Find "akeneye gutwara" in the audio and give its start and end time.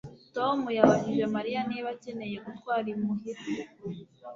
1.95-2.87